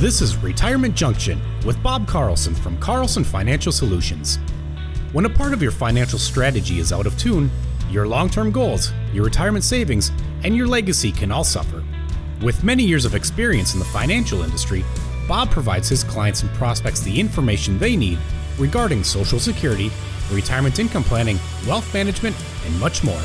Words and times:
This 0.00 0.22
is 0.22 0.36
Retirement 0.36 0.94
Junction 0.94 1.40
with 1.66 1.82
Bob 1.82 2.06
Carlson 2.06 2.54
from 2.54 2.78
Carlson 2.78 3.24
Financial 3.24 3.72
Solutions. 3.72 4.38
When 5.10 5.24
a 5.24 5.28
part 5.28 5.52
of 5.52 5.60
your 5.60 5.72
financial 5.72 6.20
strategy 6.20 6.78
is 6.78 6.92
out 6.92 7.04
of 7.04 7.18
tune, 7.18 7.50
your 7.90 8.06
long 8.06 8.30
term 8.30 8.52
goals, 8.52 8.92
your 9.12 9.24
retirement 9.24 9.64
savings, 9.64 10.12
and 10.44 10.54
your 10.54 10.68
legacy 10.68 11.10
can 11.10 11.32
all 11.32 11.42
suffer. 11.42 11.82
With 12.42 12.62
many 12.62 12.84
years 12.84 13.04
of 13.04 13.16
experience 13.16 13.72
in 13.74 13.80
the 13.80 13.86
financial 13.86 14.42
industry, 14.42 14.84
Bob 15.26 15.50
provides 15.50 15.88
his 15.88 16.04
clients 16.04 16.42
and 16.42 16.50
prospects 16.52 17.00
the 17.00 17.18
information 17.18 17.76
they 17.76 17.96
need 17.96 18.20
regarding 18.56 19.02
Social 19.02 19.40
Security, 19.40 19.90
retirement 20.30 20.78
income 20.78 21.02
planning, 21.02 21.40
wealth 21.66 21.92
management, 21.92 22.36
and 22.64 22.78
much 22.78 23.02
more. 23.02 23.22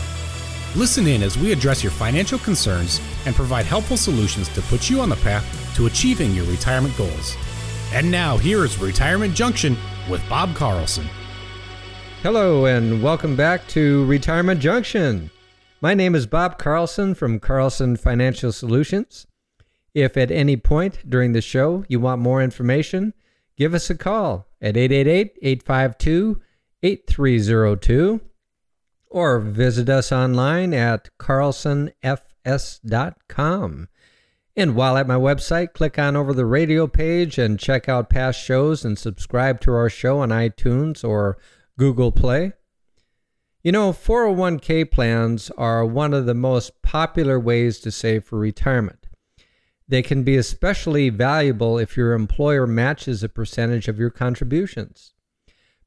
Listen 0.76 1.06
in 1.06 1.22
as 1.22 1.38
we 1.38 1.52
address 1.52 1.84
your 1.84 1.92
financial 1.92 2.40
concerns 2.40 3.00
and 3.28 3.36
provide 3.36 3.68
helpful 3.68 3.96
solutions 3.96 4.50
to 4.50 4.62
put 4.64 4.90
you 4.90 5.02
on 5.02 5.10
the 5.10 5.16
path 5.18 5.46
to 5.76 5.86
achieving 5.86 6.32
your 6.34 6.46
retirement 6.46 6.98
goals. 6.98 7.36
And 7.94 8.10
now, 8.10 8.38
here 8.38 8.66
is 8.66 8.80
Retirement 8.80 9.36
Junction 9.36 9.78
with 10.10 10.28
Bob 10.28 10.56
Carlson. 10.56 11.06
Hello, 12.24 12.66
and 12.66 13.04
welcome 13.04 13.36
back 13.36 13.68
to 13.68 14.04
Retirement 14.06 14.60
Junction. 14.60 15.30
My 15.80 15.94
name 15.94 16.16
is 16.16 16.26
Bob 16.26 16.58
Carlson 16.58 17.14
from 17.14 17.40
Carlson 17.40 17.96
Financial 17.96 18.52
Solutions. 18.52 19.28
If 19.94 20.18
at 20.18 20.32
any 20.32 20.58
point 20.58 21.08
during 21.08 21.34
the 21.34 21.42
show 21.42 21.86
you 21.88 22.00
want 22.00 22.20
more 22.20 22.42
information, 22.42 23.14
give 23.58 23.76
us 23.76 23.92
a 23.92 23.96
call 23.96 24.48
at 24.60 24.76
888 24.76 25.38
852 25.40 26.42
8302 26.82 28.22
or 29.14 29.40
visit 29.40 29.88
us 29.88 30.12
online 30.12 30.74
at 30.74 31.10
carlsonfs.com. 31.20 33.88
And 34.56 34.76
while 34.76 34.98
at 34.98 35.08
my 35.08 35.16
website, 35.16 35.74
click 35.74 35.98
on 35.98 36.16
over 36.16 36.34
the 36.34 36.46
radio 36.46 36.88
page 36.88 37.38
and 37.38 37.60
check 37.60 37.88
out 37.88 38.10
past 38.10 38.40
shows 38.40 38.84
and 38.84 38.98
subscribe 38.98 39.62
to 39.62 39.72
our 39.72 39.90
show 39.90 40.20
on 40.20 40.30
iTunes 40.30 41.08
or 41.08 41.38
Google 41.78 42.12
Play. 42.12 42.54
You 43.64 43.72
know, 43.72 43.94
401k 43.94 44.92
plans 44.92 45.50
are 45.52 45.86
one 45.86 46.14
of 46.14 46.26
the 46.26 46.34
most 46.34 46.82
popular 46.82 47.40
ways 47.40 47.80
to 47.80 47.92
save 47.92 48.26
for 48.26 48.38
retirement. 48.38 49.08
They 49.88 50.02
can 50.02 50.24
be 50.24 50.38
especially 50.38 51.10
valuable 51.10 51.78
if 51.78 51.96
your 51.96 52.14
employer 52.14 52.66
matches 52.66 53.24
a 53.24 53.30
percentage 53.30 53.88
of 53.88 54.00
your 54.00 54.10
contributions. 54.10 55.13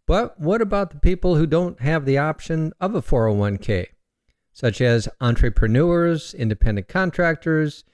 But 0.07 0.39
what 0.39 0.63
about 0.63 0.91
the 0.91 1.01
people 1.01 1.35
who 1.35 1.47
don't 1.47 1.81
have 1.81 2.05
the 2.05 2.19
option 2.19 2.73
of 2.81 2.95
a 2.95 3.03
401k, 3.03 3.89
such 4.53 4.81
as 4.81 5.09
entrepreneurs, 5.21 6.33
independent 6.33 6.87
contractors, 6.87 7.85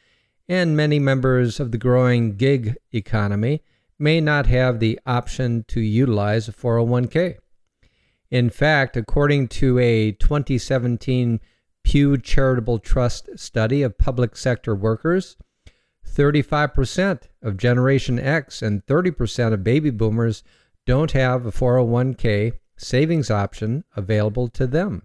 and 0.48 0.77
many 0.77 0.98
members 0.98 1.58
of 1.58 1.72
the 1.72 1.78
growing 1.78 2.36
gig 2.36 2.77
economy 2.92 3.62
may 3.98 4.20
not 4.20 4.46
have 4.46 4.78
the 4.78 5.00
option 5.06 5.64
to 5.68 5.80
utilize 5.80 6.48
a 6.48 6.52
401k? 6.52 7.38
In 8.30 8.50
fact, 8.50 8.96
according 8.96 9.48
to 9.48 9.78
a 9.78 10.12
2017 10.12 11.40
Pew 11.83 12.18
Charitable 12.18 12.78
Trust 12.78 13.28
study 13.36 13.83
of 13.83 13.98
public 13.98 14.36
sector 14.36 14.74
workers, 14.74 15.36
35% 16.06 17.22
of 17.42 17.56
Generation 17.56 18.18
X 18.18 18.60
and 18.60 18.84
30% 18.84 19.52
of 19.52 19.64
baby 19.64 19.90
boomers 19.90 20.42
don't 20.86 21.12
have 21.12 21.47
a 21.47 21.52
401k 21.52 22.55
savings 22.77 23.30
option 23.30 23.84
available 23.97 24.48
to 24.48 24.66
them. 24.66 25.02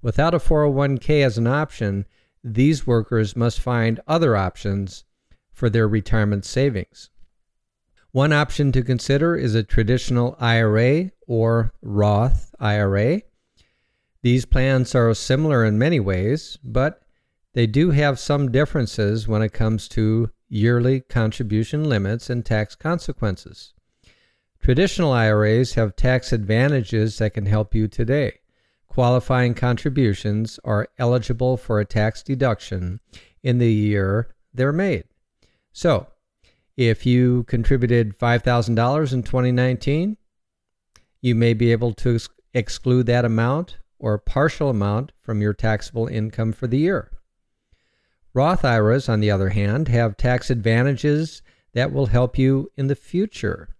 Without 0.00 0.34
a 0.34 0.38
401k 0.38 1.24
as 1.24 1.38
an 1.38 1.46
option, 1.46 2.06
these 2.44 2.86
workers 2.86 3.36
must 3.36 3.60
find 3.60 4.00
other 4.06 4.36
options 4.36 5.04
for 5.52 5.70
their 5.70 5.86
retirement 5.86 6.44
savings. 6.44 7.10
One 8.10 8.32
option 8.32 8.72
to 8.72 8.82
consider 8.82 9.36
is 9.36 9.54
a 9.54 9.62
traditional 9.62 10.36
IRA 10.38 11.10
or 11.26 11.72
Roth 11.80 12.54
IRA. 12.60 13.22
These 14.22 14.44
plans 14.44 14.94
are 14.94 15.14
similar 15.14 15.64
in 15.64 15.78
many 15.78 15.98
ways, 15.98 16.58
but 16.62 17.02
they 17.54 17.66
do 17.66 17.90
have 17.90 18.18
some 18.18 18.52
differences 18.52 19.26
when 19.26 19.42
it 19.42 19.52
comes 19.52 19.88
to 19.88 20.30
yearly 20.48 21.00
contribution 21.00 21.88
limits 21.88 22.28
and 22.28 22.44
tax 22.44 22.74
consequences. 22.74 23.72
Traditional 24.62 25.10
IRAs 25.10 25.74
have 25.74 25.96
tax 25.96 26.32
advantages 26.32 27.18
that 27.18 27.34
can 27.34 27.46
help 27.46 27.74
you 27.74 27.88
today. 27.88 28.38
Qualifying 28.86 29.54
contributions 29.54 30.60
are 30.62 30.86
eligible 30.98 31.56
for 31.56 31.80
a 31.80 31.84
tax 31.84 32.22
deduction 32.22 33.00
in 33.42 33.58
the 33.58 33.72
year 33.72 34.28
they're 34.54 34.72
made. 34.72 35.02
So, 35.72 36.06
if 36.76 37.04
you 37.04 37.42
contributed 37.44 38.16
$5,000 38.16 39.12
in 39.12 39.24
2019, 39.24 40.16
you 41.20 41.34
may 41.34 41.54
be 41.54 41.72
able 41.72 41.92
to 41.94 42.14
ex- 42.14 42.28
exclude 42.54 43.06
that 43.06 43.24
amount 43.24 43.78
or 43.98 44.16
partial 44.16 44.70
amount 44.70 45.10
from 45.20 45.40
your 45.40 45.54
taxable 45.54 46.06
income 46.06 46.52
for 46.52 46.68
the 46.68 46.78
year. 46.78 47.10
Roth 48.32 48.64
IRAs, 48.64 49.08
on 49.08 49.18
the 49.18 49.30
other 49.30 49.48
hand, 49.48 49.88
have 49.88 50.16
tax 50.16 50.50
advantages 50.50 51.42
that 51.72 51.92
will 51.92 52.06
help 52.06 52.38
you 52.38 52.70
in 52.76 52.86
the 52.86 52.94
future. 52.94 53.74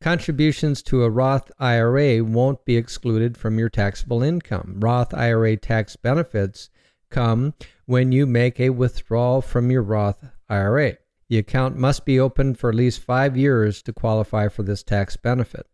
Contributions 0.00 0.80
to 0.82 1.02
a 1.02 1.10
Roth 1.10 1.50
IRA 1.58 2.22
won't 2.22 2.64
be 2.64 2.76
excluded 2.76 3.36
from 3.36 3.58
your 3.58 3.68
taxable 3.68 4.22
income. 4.22 4.76
Roth 4.78 5.12
IRA 5.12 5.56
tax 5.56 5.96
benefits 5.96 6.70
come 7.10 7.54
when 7.86 8.12
you 8.12 8.24
make 8.24 8.60
a 8.60 8.70
withdrawal 8.70 9.42
from 9.42 9.70
your 9.70 9.82
Roth 9.82 10.24
IRA. 10.48 10.98
The 11.28 11.38
account 11.38 11.76
must 11.76 12.06
be 12.06 12.20
open 12.20 12.54
for 12.54 12.70
at 12.70 12.76
least 12.76 13.00
five 13.00 13.36
years 13.36 13.82
to 13.82 13.92
qualify 13.92 14.48
for 14.48 14.62
this 14.62 14.82
tax 14.84 15.16
benefit. 15.16 15.66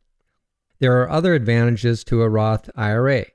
There 0.81 1.01
are 1.01 1.11
other 1.11 1.35
advantages 1.35 2.03
to 2.05 2.23
a 2.23 2.29
Roth 2.29 2.71
IRA. 2.75 3.27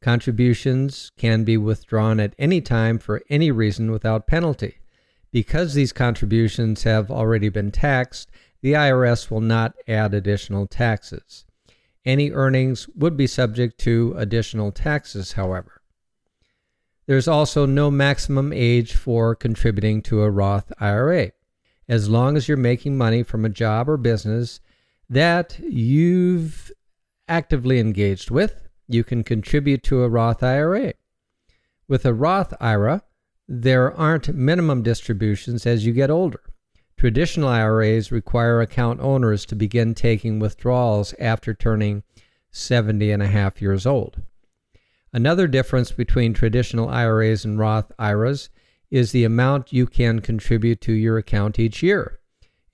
Contributions 0.00 1.10
can 1.18 1.42
be 1.42 1.56
withdrawn 1.56 2.20
at 2.20 2.34
any 2.38 2.60
time 2.60 2.98
for 2.98 3.22
any 3.28 3.50
reason 3.50 3.90
without 3.90 4.28
penalty. 4.28 4.76
Because 5.30 5.74
these 5.74 5.92
contributions 5.92 6.84
have 6.84 7.10
already 7.10 7.48
been 7.50 7.70
taxed, 7.70 8.30
the 8.60 8.72
IRS 8.72 9.30
will 9.30 9.40
not 9.40 9.74
add 9.86 10.14
additional 10.14 10.66
taxes. 10.66 11.44
Any 12.04 12.30
earnings 12.30 12.88
would 12.94 13.16
be 13.16 13.26
subject 13.26 13.78
to 13.80 14.14
additional 14.16 14.72
taxes, 14.72 15.32
however. 15.32 15.82
There's 17.06 17.28
also 17.28 17.66
no 17.66 17.90
maximum 17.90 18.52
age 18.52 18.94
for 18.94 19.34
contributing 19.34 20.02
to 20.02 20.22
a 20.22 20.30
Roth 20.30 20.72
IRA. 20.78 21.32
As 21.88 22.08
long 22.10 22.36
as 22.36 22.48
you're 22.48 22.56
making 22.56 22.98
money 22.98 23.22
from 23.22 23.44
a 23.44 23.50
job 23.50 23.88
or 23.88 23.96
business 23.96 24.60
that 25.08 25.58
you've 25.58 26.70
actively 27.26 27.78
engaged 27.78 28.30
with, 28.30 28.68
you 28.86 29.04
can 29.04 29.24
contribute 29.24 29.82
to 29.84 30.02
a 30.02 30.08
Roth 30.08 30.42
IRA. 30.42 30.94
With 31.88 32.04
a 32.04 32.12
Roth 32.12 32.52
IRA, 32.60 33.02
there 33.48 33.92
aren't 33.94 34.34
minimum 34.34 34.82
distributions 34.82 35.64
as 35.64 35.86
you 35.86 35.94
get 35.94 36.10
older. 36.10 36.42
Traditional 36.98 37.48
IRAs 37.48 38.10
require 38.10 38.60
account 38.60 38.98
owners 38.98 39.46
to 39.46 39.54
begin 39.54 39.94
taking 39.94 40.40
withdrawals 40.40 41.14
after 41.20 41.54
turning 41.54 42.02
70 42.50 43.12
and 43.12 43.22
a 43.22 43.28
half 43.28 43.62
years 43.62 43.86
old. 43.86 44.20
Another 45.12 45.46
difference 45.46 45.92
between 45.92 46.34
traditional 46.34 46.88
IRAs 46.88 47.44
and 47.44 47.56
Roth 47.56 47.92
IRAs 48.00 48.50
is 48.90 49.12
the 49.12 49.22
amount 49.22 49.72
you 49.72 49.86
can 49.86 50.18
contribute 50.18 50.80
to 50.80 50.92
your 50.92 51.18
account 51.18 51.60
each 51.60 51.84
year. 51.84 52.18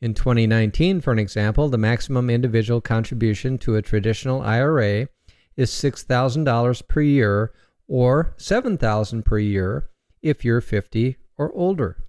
In 0.01 0.15
2019, 0.15 1.03
for 1.03 1.13
an 1.13 1.19
example, 1.19 1.69
the 1.69 1.77
maximum 1.77 2.31
individual 2.31 2.81
contribution 2.81 3.59
to 3.59 3.77
a 3.77 3.83
traditional 3.83 4.41
IRA 4.41 5.09
is 5.55 5.71
$6,000 5.71 6.89
per 6.89 7.01
year 7.03 7.53
or 7.87 8.33
7,000 8.39 9.23
per 9.23 9.39
year 9.39 9.91
if 10.23 10.47
you're 10.47 10.63
50 10.63 11.19
or 11.37 11.53
older. 11.53 12.04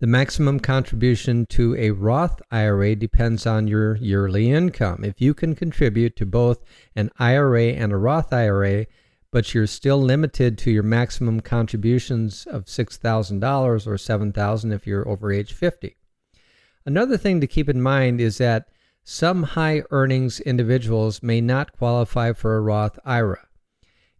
The 0.00 0.06
maximum 0.06 0.60
contribution 0.60 1.44
to 1.50 1.76
a 1.76 1.90
Roth 1.90 2.40
IRA 2.50 2.96
depends 2.96 3.46
on 3.46 3.68
your 3.68 3.96
yearly 3.96 4.50
income. 4.50 5.04
If 5.04 5.20
you 5.20 5.34
can 5.34 5.54
contribute 5.54 6.16
to 6.16 6.24
both 6.24 6.64
an 6.96 7.10
IRA 7.18 7.72
and 7.72 7.92
a 7.92 7.98
Roth 7.98 8.32
IRA, 8.32 8.86
but 9.30 9.52
you're 9.52 9.66
still 9.66 10.00
limited 10.00 10.56
to 10.58 10.70
your 10.70 10.82
maximum 10.82 11.40
contributions 11.40 12.46
of 12.46 12.64
$6,000 12.64 13.86
or 13.86 13.94
$7,000 13.96 14.72
if 14.72 14.86
you're 14.86 15.06
over 15.06 15.30
age 15.30 15.52
50. 15.52 15.94
Another 16.86 17.18
thing 17.18 17.42
to 17.42 17.46
keep 17.46 17.68
in 17.68 17.82
mind 17.82 18.22
is 18.22 18.38
that 18.38 18.68
some 19.04 19.42
high 19.42 19.82
earnings 19.90 20.40
individuals 20.40 21.22
may 21.22 21.42
not 21.42 21.76
qualify 21.76 22.32
for 22.32 22.56
a 22.56 22.62
Roth 22.62 22.98
IRA. 23.04 23.46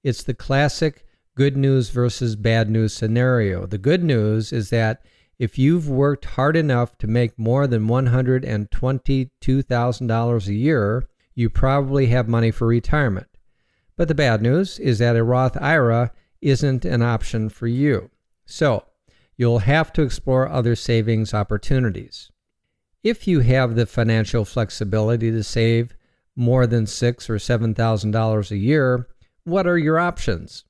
It's 0.02 0.24
the 0.24 0.34
classic 0.34 1.06
good 1.34 1.56
news 1.56 1.88
versus 1.88 2.36
bad 2.36 2.68
news 2.68 2.92
scenario. 2.92 3.64
The 3.64 3.78
good 3.78 4.04
news 4.04 4.52
is 4.52 4.68
that 4.68 5.02
if 5.40 5.58
you've 5.58 5.88
worked 5.88 6.26
hard 6.26 6.54
enough 6.54 6.96
to 6.98 7.06
make 7.06 7.38
more 7.38 7.66
than 7.66 7.88
$122,000 7.88 10.46
a 10.46 10.54
year, 10.54 11.08
you 11.34 11.48
probably 11.48 12.08
have 12.08 12.28
money 12.28 12.50
for 12.50 12.66
retirement. 12.66 13.26
But 13.96 14.08
the 14.08 14.14
bad 14.14 14.42
news 14.42 14.78
is 14.78 14.98
that 14.98 15.16
a 15.16 15.24
Roth 15.24 15.56
IRA 15.56 16.12
isn't 16.42 16.84
an 16.84 17.00
option 17.00 17.48
for 17.48 17.66
you. 17.66 18.10
So, 18.44 18.84
you'll 19.34 19.60
have 19.60 19.94
to 19.94 20.02
explore 20.02 20.46
other 20.46 20.76
savings 20.76 21.32
opportunities. 21.32 22.30
If 23.02 23.26
you 23.26 23.40
have 23.40 23.76
the 23.76 23.86
financial 23.86 24.44
flexibility 24.44 25.30
to 25.30 25.42
save 25.42 25.96
more 26.36 26.66
than 26.66 26.86
six 26.86 27.30
or 27.30 27.38
seven 27.38 27.74
thousand 27.74 28.10
dollars 28.10 28.50
a 28.50 28.58
year, 28.58 29.08
what 29.44 29.66
are 29.66 29.78
your 29.78 29.98
options? 29.98 30.66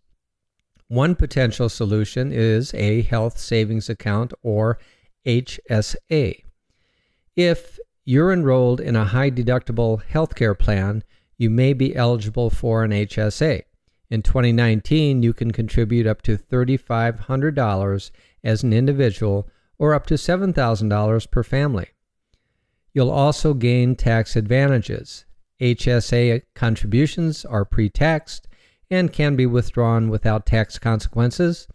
One 0.91 1.15
potential 1.15 1.69
solution 1.69 2.33
is 2.33 2.75
a 2.75 3.03
health 3.03 3.39
savings 3.39 3.89
account 3.89 4.35
or 4.43 4.81
HSA. 5.25 6.43
If 7.37 7.79
you're 8.05 8.33
enrolled 8.33 8.81
in 8.81 8.97
a 8.97 9.05
high 9.05 9.31
deductible 9.31 10.03
healthcare 10.03 10.59
plan, 10.59 11.05
you 11.39 11.49
may 11.49 11.75
be 11.75 11.95
eligible 11.95 12.51
for 12.51 12.83
an 12.83 12.91
HSA. 12.91 13.63
In 14.11 14.23
2019, 14.23 15.23
you 15.23 15.33
can 15.33 15.53
contribute 15.53 16.09
up 16.09 16.23
to 16.23 16.37
$3,500 16.37 18.11
as 18.43 18.65
an 18.65 18.73
individual 18.73 19.49
or 19.79 19.95
up 19.95 20.07
to 20.07 20.15
$7,000 20.15 21.31
per 21.31 21.43
family. 21.45 21.87
You'll 22.93 23.13
also 23.13 23.55
gain 23.55 23.95
tax 23.95 24.35
advantages. 24.35 25.25
HSA 25.61 26.43
contributions 26.57 27.45
are 27.45 27.65
pre 27.65 27.89
taxed 27.89 28.49
and 28.91 29.13
can 29.13 29.37
be 29.37 29.47
withdrawn 29.47 30.09
without 30.11 30.47
tax 30.47 30.79
consequences 30.79 31.69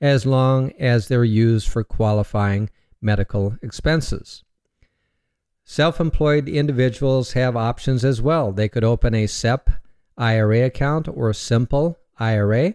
as 0.00 0.26
long 0.26 0.72
as 0.78 1.08
they're 1.08 1.24
used 1.24 1.68
for 1.68 1.84
qualifying 1.84 2.68
medical 3.00 3.56
expenses. 3.62 4.42
Self 5.64 6.00
employed 6.00 6.48
individuals 6.48 7.32
have 7.32 7.56
options 7.56 8.04
as 8.04 8.20
well. 8.20 8.52
They 8.52 8.68
could 8.68 8.84
open 8.84 9.14
a 9.14 9.26
SEP 9.26 9.70
IRA 10.18 10.64
account 10.64 11.08
or 11.08 11.32
simple 11.32 11.98
IRA, 12.18 12.74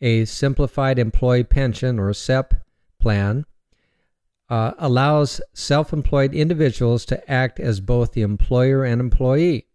a 0.00 0.24
simplified 0.24 0.98
employee 0.98 1.44
pension 1.44 1.98
or 1.98 2.12
SEP 2.12 2.54
plan. 2.98 3.44
Uh, 4.50 4.72
allows 4.78 5.42
self 5.52 5.92
employed 5.92 6.34
individuals 6.34 7.04
to 7.04 7.30
act 7.30 7.60
as 7.60 7.80
both 7.80 8.12
the 8.12 8.22
employer 8.22 8.82
and 8.82 8.98
employee. 8.98 9.67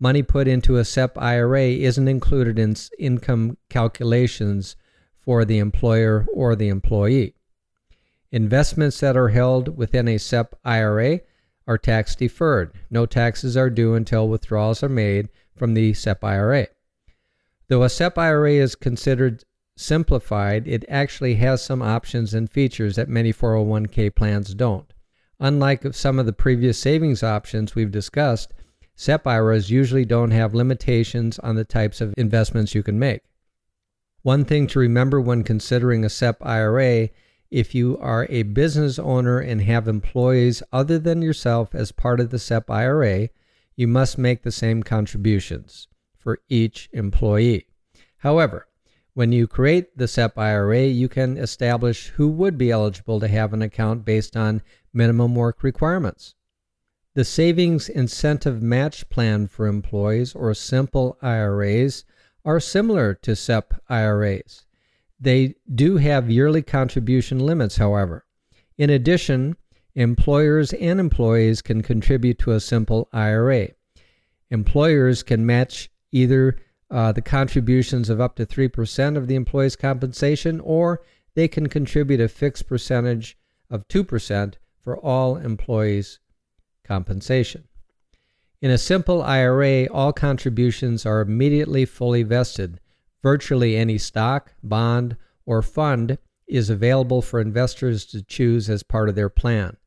Money 0.00 0.22
put 0.22 0.48
into 0.48 0.76
a 0.76 0.84
SEP 0.84 1.16
IRA 1.16 1.68
isn't 1.68 2.08
included 2.08 2.58
in 2.58 2.74
income 2.98 3.56
calculations 3.70 4.76
for 5.18 5.44
the 5.44 5.58
employer 5.58 6.26
or 6.32 6.54
the 6.54 6.68
employee. 6.68 7.34
Investments 8.30 9.00
that 9.00 9.16
are 9.16 9.28
held 9.28 9.76
within 9.78 10.08
a 10.08 10.18
SEP 10.18 10.54
IRA 10.64 11.20
are 11.66 11.78
tax 11.78 12.14
deferred. 12.16 12.72
No 12.90 13.06
taxes 13.06 13.56
are 13.56 13.70
due 13.70 13.94
until 13.94 14.28
withdrawals 14.28 14.82
are 14.82 14.88
made 14.88 15.28
from 15.56 15.74
the 15.74 15.94
SEP 15.94 16.22
IRA. 16.22 16.66
Though 17.68 17.84
a 17.84 17.88
SEP 17.88 18.18
IRA 18.18 18.52
is 18.52 18.74
considered 18.74 19.44
simplified, 19.76 20.68
it 20.68 20.84
actually 20.88 21.36
has 21.36 21.62
some 21.62 21.80
options 21.80 22.34
and 22.34 22.50
features 22.50 22.96
that 22.96 23.08
many 23.08 23.32
401k 23.32 24.14
plans 24.14 24.54
don't. 24.54 24.92
Unlike 25.40 25.94
some 25.94 26.18
of 26.18 26.26
the 26.26 26.32
previous 26.32 26.78
savings 26.78 27.22
options 27.22 27.74
we've 27.74 27.90
discussed, 27.90 28.52
SEP 28.96 29.26
IRAs 29.26 29.70
usually 29.70 30.04
don't 30.04 30.30
have 30.30 30.54
limitations 30.54 31.38
on 31.40 31.56
the 31.56 31.64
types 31.64 32.00
of 32.00 32.14
investments 32.16 32.74
you 32.74 32.82
can 32.82 32.98
make. 32.98 33.22
One 34.22 34.44
thing 34.44 34.66
to 34.68 34.78
remember 34.78 35.20
when 35.20 35.44
considering 35.44 36.04
a 36.04 36.08
SEP 36.08 36.38
IRA 36.40 37.10
if 37.54 37.72
you 37.72 37.96
are 37.98 38.26
a 38.30 38.42
business 38.42 38.98
owner 38.98 39.38
and 39.38 39.62
have 39.62 39.86
employees 39.86 40.60
other 40.72 40.98
than 40.98 41.22
yourself 41.22 41.72
as 41.72 41.92
part 41.92 42.18
of 42.18 42.30
the 42.30 42.38
SEP 42.38 42.68
IRA, 42.68 43.28
you 43.76 43.86
must 43.86 44.18
make 44.18 44.42
the 44.42 44.50
same 44.50 44.82
contributions 44.82 45.86
for 46.16 46.40
each 46.48 46.88
employee. 46.92 47.68
However, 48.18 48.66
when 49.12 49.30
you 49.30 49.46
create 49.46 49.96
the 49.96 50.08
SEP 50.08 50.36
IRA, 50.36 50.86
you 50.86 51.08
can 51.08 51.36
establish 51.36 52.08
who 52.08 52.28
would 52.28 52.58
be 52.58 52.72
eligible 52.72 53.20
to 53.20 53.28
have 53.28 53.52
an 53.52 53.62
account 53.62 54.04
based 54.04 54.36
on 54.36 54.62
minimum 54.92 55.36
work 55.36 55.62
requirements. 55.62 56.34
The 57.16 57.24
Savings 57.24 57.88
Incentive 57.88 58.60
Match 58.60 59.08
Plan 59.08 59.46
for 59.46 59.68
employees, 59.68 60.34
or 60.34 60.52
simple 60.52 61.16
IRAs, 61.22 62.04
are 62.44 62.58
similar 62.58 63.14
to 63.14 63.36
SEP 63.36 63.72
IRAs. 63.88 64.66
They 65.20 65.54
do 65.72 65.98
have 65.98 66.28
yearly 66.28 66.60
contribution 66.60 67.38
limits, 67.38 67.76
however. 67.76 68.26
In 68.76 68.90
addition, 68.90 69.56
employers 69.94 70.72
and 70.72 70.98
employees 70.98 71.62
can 71.62 71.82
contribute 71.82 72.40
to 72.40 72.50
a 72.50 72.58
simple 72.58 73.08
IRA. 73.12 73.68
Employers 74.50 75.22
can 75.22 75.46
match 75.46 75.90
either 76.10 76.56
uh, 76.90 77.12
the 77.12 77.22
contributions 77.22 78.10
of 78.10 78.20
up 78.20 78.34
to 78.34 78.44
3% 78.44 79.16
of 79.16 79.28
the 79.28 79.36
employee's 79.36 79.76
compensation, 79.76 80.58
or 80.58 81.00
they 81.36 81.46
can 81.46 81.68
contribute 81.68 82.20
a 82.20 82.26
fixed 82.26 82.66
percentage 82.66 83.38
of 83.70 83.86
2% 83.86 84.54
for 84.80 84.98
all 84.98 85.36
employees' 85.36 86.18
compensation. 86.84 87.64
In 88.60 88.70
a 88.70 88.78
simple 88.78 89.22
IRA, 89.22 89.86
all 89.86 90.12
contributions 90.12 91.04
are 91.04 91.20
immediately 91.20 91.84
fully 91.84 92.22
vested, 92.22 92.80
Virtually 93.24 93.74
any 93.74 93.96
stock, 93.96 94.52
bond, 94.62 95.16
or 95.46 95.62
fund 95.62 96.18
is 96.46 96.68
available 96.68 97.22
for 97.22 97.40
investors 97.40 98.04
to 98.04 98.22
choose 98.22 98.68
as 98.68 98.82
part 98.82 99.08
of 99.08 99.14
their 99.14 99.30
plan. 99.30 99.78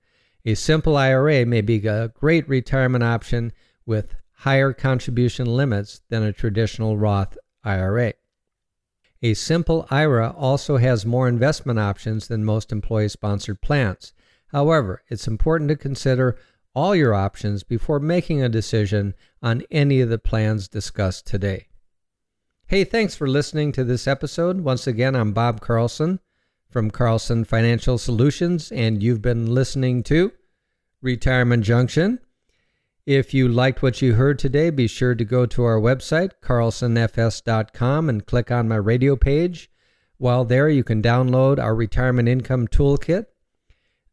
A 0.44 0.56
simple 0.56 0.98
IRA 0.98 1.46
may 1.46 1.62
be 1.62 1.86
a 1.86 2.08
great 2.08 2.50
retirement 2.50 3.04
option 3.04 3.54
with 3.86 4.16
higher 4.38 4.74
contribution 4.74 5.46
limits 5.46 6.02
than 6.10 6.24
a 6.24 6.34
traditional 6.34 6.98
Roth 6.98 7.38
IRA. 7.64 8.14
A 9.22 9.36
simple 9.36 9.86
IRA 9.92 10.32
also 10.32 10.78
has 10.78 11.06
more 11.06 11.28
investment 11.28 11.78
options 11.78 12.28
than 12.28 12.44
most 12.44 12.72
employee 12.72 13.10
sponsored 13.10 13.62
plans. 13.62 14.14
However, 14.48 15.04
it's 15.10 15.28
important 15.28 15.70
to 15.70 15.76
consider 15.76 16.40
all 16.78 16.96
your 16.96 17.16
options 17.16 17.64
before 17.64 18.00
making 18.00 18.40
a 18.40 18.48
decision 18.48 19.16
on 19.42 19.64
any 19.72 20.00
of 20.00 20.10
the 20.10 20.20
plans 20.20 20.68
discussed 20.68 21.26
today. 21.26 21.66
Hey, 22.68 22.84
thanks 22.84 23.16
for 23.16 23.28
listening 23.28 23.72
to 23.72 23.84
this 23.84 24.08
episode. 24.08 24.62
Once 24.62 24.86
again, 24.86 25.16
I'm 25.16 25.34
Bob 25.34 25.60
Carlson 25.60 26.20
from 26.70 26.92
Carlson 26.92 27.46
Financial 27.46 27.98
Solutions, 27.98 28.72
and 28.72 29.02
you've 29.02 29.24
been 29.24 29.56
listening 29.56 30.04
to 30.04 30.32
Retirement 31.02 31.64
Junction. 31.64 32.20
If 33.08 33.34
you 33.34 33.48
liked 33.48 33.82
what 33.82 34.04
you 34.04 34.14
heard 34.14 34.38
today, 34.38 34.70
be 34.70 34.86
sure 34.86 35.16
to 35.16 35.26
go 35.26 35.48
to 35.48 35.64
our 35.64 35.80
website, 35.80 36.34
carlsonfs.com, 36.44 38.08
and 38.08 38.28
click 38.28 38.52
on 38.52 38.68
my 38.68 38.76
radio 38.76 39.16
page. 39.16 39.72
While 40.20 40.46
there, 40.46 40.70
you 40.70 40.84
can 40.84 41.02
download 41.02 41.58
our 41.58 41.74
Retirement 41.74 42.30
Income 42.30 42.68
Toolkit. 42.68 43.26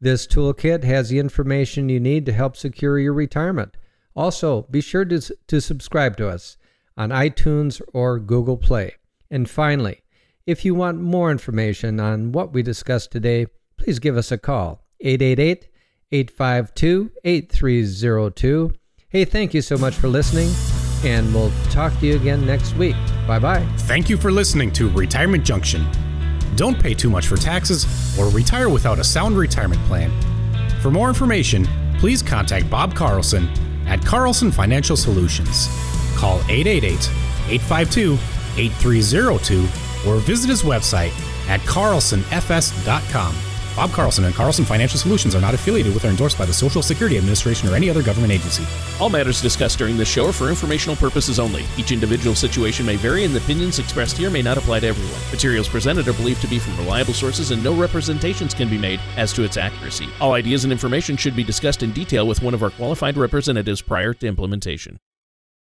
This 0.04 0.26
toolkit 0.26 0.84
has 0.84 1.08
the 1.08 1.18
information 1.18 1.88
you 1.88 1.98
need 1.98 2.26
to 2.26 2.32
help 2.34 2.58
secure 2.58 2.98
your 2.98 3.14
retirement. 3.14 3.74
Also, 4.14 4.66
be 4.70 4.82
sure 4.82 5.06
to, 5.06 5.18
to 5.46 5.60
subscribe 5.62 6.18
to 6.18 6.28
us 6.28 6.58
on 6.94 7.08
iTunes 7.08 7.80
or 7.94 8.18
Google 8.18 8.58
Play. 8.58 8.96
And 9.30 9.48
finally, 9.48 10.02
if 10.46 10.62
you 10.62 10.74
want 10.74 11.00
more 11.00 11.30
information 11.30 12.00
on 12.00 12.32
what 12.32 12.52
we 12.52 12.62
discussed 12.62 13.12
today, 13.12 13.46
please 13.78 13.98
give 13.98 14.18
us 14.18 14.30
a 14.30 14.36
call 14.36 14.84
888 15.00 15.68
852 16.12 17.10
8302. 17.24 18.74
Hey, 19.08 19.24
thank 19.24 19.54
you 19.54 19.62
so 19.62 19.78
much 19.78 19.94
for 19.94 20.08
listening, 20.08 20.52
and 21.02 21.32
we'll 21.32 21.50
talk 21.70 21.98
to 22.00 22.06
you 22.06 22.16
again 22.16 22.44
next 22.44 22.74
week. 22.74 22.96
Bye 23.26 23.38
bye. 23.38 23.66
Thank 23.78 24.10
you 24.10 24.18
for 24.18 24.30
listening 24.30 24.70
to 24.72 24.90
Retirement 24.90 25.46
Junction. 25.46 25.86
Don't 26.56 26.80
pay 26.80 26.94
too 26.94 27.10
much 27.10 27.26
for 27.26 27.36
taxes 27.36 27.86
or 28.18 28.28
retire 28.28 28.68
without 28.68 28.98
a 28.98 29.04
sound 29.04 29.36
retirement 29.36 29.82
plan. 29.82 30.10
For 30.80 30.90
more 30.90 31.08
information, 31.08 31.66
please 31.98 32.22
contact 32.22 32.70
Bob 32.70 32.94
Carlson 32.94 33.48
at 33.86 34.04
Carlson 34.04 34.50
Financial 34.50 34.96
Solutions 34.96 35.68
call 36.16 36.38
888 36.48 37.10
852 37.48 38.18
8302 38.56 40.08
or 40.08 40.16
visit 40.18 40.48
his 40.48 40.62
website 40.62 41.12
at 41.48 41.60
carlsonfs.com. 41.60 43.53
Bob 43.76 43.90
Carlson 43.90 44.24
and 44.24 44.34
Carlson 44.36 44.64
Financial 44.64 44.98
Solutions 44.98 45.34
are 45.34 45.40
not 45.40 45.52
affiliated 45.52 45.92
with 45.92 46.04
or 46.04 46.08
endorsed 46.08 46.38
by 46.38 46.44
the 46.46 46.52
Social 46.52 46.80
Security 46.80 47.18
Administration 47.18 47.68
or 47.68 47.74
any 47.74 47.90
other 47.90 48.04
government 48.04 48.32
agency. 48.32 48.64
All 49.00 49.10
matters 49.10 49.42
discussed 49.42 49.78
during 49.78 49.96
this 49.96 50.08
show 50.08 50.28
are 50.28 50.32
for 50.32 50.48
informational 50.48 50.94
purposes 50.94 51.40
only. 51.40 51.64
Each 51.76 51.90
individual 51.90 52.36
situation 52.36 52.86
may 52.86 52.94
vary, 52.94 53.24
and 53.24 53.34
the 53.34 53.40
opinions 53.40 53.80
expressed 53.80 54.16
here 54.16 54.30
may 54.30 54.42
not 54.42 54.58
apply 54.58 54.80
to 54.80 54.86
everyone. 54.86 55.20
Materials 55.32 55.68
presented 55.68 56.06
are 56.06 56.12
believed 56.12 56.40
to 56.42 56.46
be 56.46 56.60
from 56.60 56.76
reliable 56.76 57.14
sources, 57.14 57.50
and 57.50 57.64
no 57.64 57.74
representations 57.74 58.54
can 58.54 58.70
be 58.70 58.78
made 58.78 59.00
as 59.16 59.32
to 59.32 59.42
its 59.42 59.56
accuracy. 59.56 60.08
All 60.20 60.34
ideas 60.34 60.62
and 60.62 60.72
information 60.72 61.16
should 61.16 61.34
be 61.34 61.42
discussed 61.42 61.82
in 61.82 61.92
detail 61.92 62.28
with 62.28 62.42
one 62.42 62.54
of 62.54 62.62
our 62.62 62.70
qualified 62.70 63.16
representatives 63.16 63.82
prior 63.82 64.14
to 64.14 64.26
implementation. 64.28 65.00